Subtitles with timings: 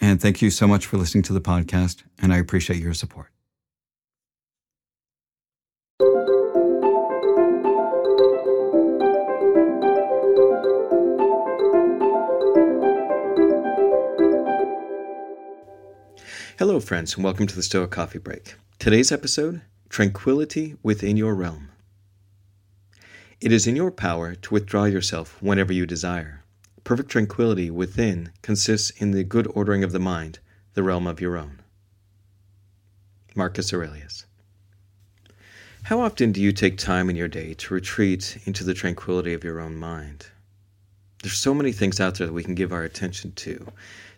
[0.00, 3.30] and thank you so much for listening to the podcast, and I appreciate your support.
[16.58, 18.56] Hello, friends, and welcome to the Stoic Coffee Break.
[18.80, 21.70] Today's episode Tranquility Within Your Realm.
[23.40, 26.37] It is in your power to withdraw yourself whenever you desire.
[26.88, 30.38] Perfect tranquility within consists in the good ordering of the mind,
[30.72, 31.60] the realm of your own.
[33.34, 34.24] Marcus Aurelius.
[35.82, 39.44] How often do you take time in your day to retreat into the tranquility of
[39.44, 40.28] your own mind?
[41.22, 43.70] There's so many things out there that we can give our attention to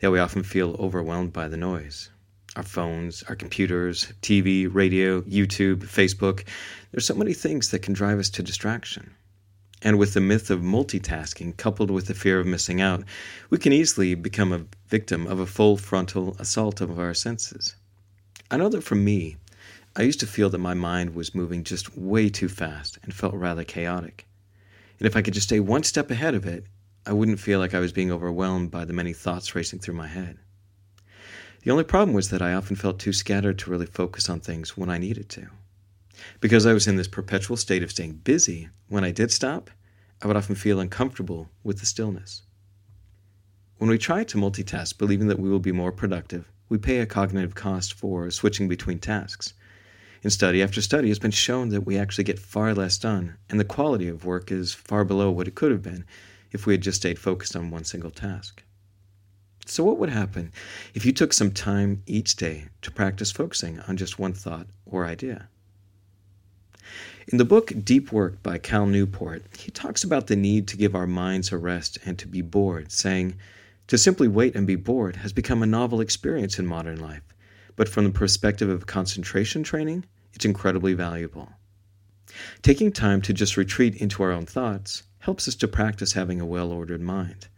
[0.00, 2.10] that we often feel overwhelmed by the noise
[2.56, 6.42] our phones, our computers, TV, radio, YouTube, Facebook.
[6.90, 9.14] There's so many things that can drive us to distraction.
[9.82, 13.04] And with the myth of multitasking coupled with the fear of missing out,
[13.50, 17.76] we can easily become a victim of a full frontal assault of our senses.
[18.50, 19.36] I know that for me,
[19.94, 23.34] I used to feel that my mind was moving just way too fast and felt
[23.34, 24.26] rather chaotic.
[24.98, 26.64] And if I could just stay one step ahead of it,
[27.04, 30.08] I wouldn't feel like I was being overwhelmed by the many thoughts racing through my
[30.08, 30.38] head.
[31.62, 34.76] The only problem was that I often felt too scattered to really focus on things
[34.76, 35.48] when I needed to.
[36.40, 39.70] Because I was in this perpetual state of staying busy, when I did stop,
[40.22, 42.42] I would often feel uncomfortable with the stillness.
[43.78, 47.06] When we try to multitask, believing that we will be more productive, we pay a
[47.06, 49.52] cognitive cost for switching between tasks.
[50.22, 53.60] In study after study, it's been shown that we actually get far less done, and
[53.60, 56.04] the quality of work is far below what it could have been
[56.52, 58.62] if we had just stayed focused on one single task.
[59.66, 60.52] So, what would happen
[60.94, 65.04] if you took some time each day to practice focusing on just one thought or
[65.04, 65.48] idea?
[67.28, 70.94] In the book Deep Work by Cal Newport, he talks about the need to give
[70.94, 73.36] our minds a rest and to be bored, saying,
[73.88, 77.24] To simply wait and be bored has become a novel experience in modern life,
[77.74, 81.50] but from the perspective of concentration training, it's incredibly valuable.
[82.62, 86.46] Taking time to just retreat into our own thoughts helps us to practice having a
[86.46, 87.48] well ordered mind.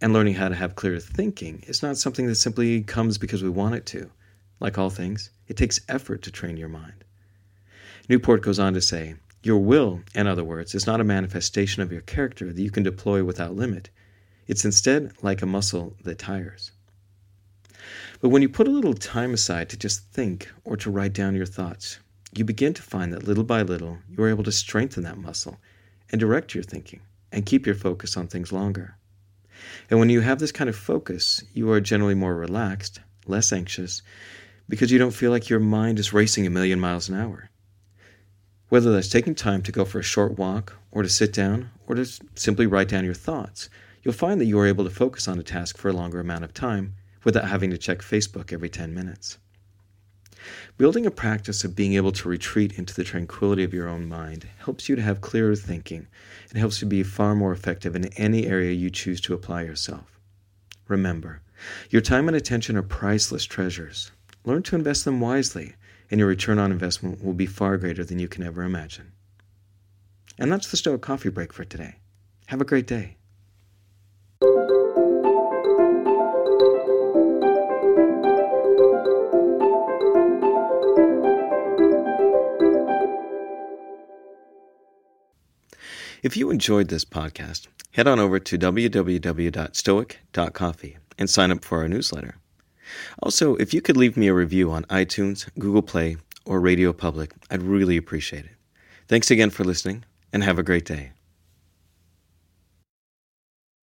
[0.00, 3.48] And learning how to have clear thinking is not something that simply comes because we
[3.48, 4.10] want it to.
[4.60, 7.04] Like all things, it takes effort to train your mind.
[8.08, 11.92] Newport goes on to say, Your will, in other words, is not a manifestation of
[11.92, 13.90] your character that you can deploy without limit.
[14.48, 16.72] It's instead like a muscle that tires.
[18.20, 21.34] But when you put a little time aside to just think or to write down
[21.34, 21.98] your thoughts,
[22.34, 25.58] you begin to find that little by little you are able to strengthen that muscle
[26.10, 28.96] and direct your thinking and keep your focus on things longer.
[29.90, 34.02] And when you have this kind of focus, you are generally more relaxed, less anxious,
[34.68, 37.50] because you don't feel like your mind is racing a million miles an hour.
[38.72, 41.94] Whether that's taking time to go for a short walk, or to sit down, or
[41.94, 43.68] to simply write down your thoughts,
[44.02, 46.42] you'll find that you are able to focus on a task for a longer amount
[46.42, 49.36] of time without having to check Facebook every 10 minutes.
[50.78, 54.48] Building a practice of being able to retreat into the tranquility of your own mind
[54.60, 56.06] helps you to have clearer thinking
[56.48, 60.18] and helps you be far more effective in any area you choose to apply yourself.
[60.88, 61.42] Remember,
[61.90, 64.12] your time and attention are priceless treasures.
[64.46, 65.74] Learn to invest them wisely,
[66.12, 69.12] and your return on investment will be far greater than you can ever imagine.
[70.38, 71.94] And that's the Stoic Coffee Break for today.
[72.48, 73.16] Have a great day.
[86.22, 91.88] If you enjoyed this podcast, head on over to www.stoic.coffee and sign up for our
[91.88, 92.36] newsletter.
[93.22, 97.32] Also, if you could leave me a review on iTunes, Google Play, or Radio Public,
[97.50, 98.52] I'd really appreciate it.
[99.08, 101.12] Thanks again for listening, and have a great day.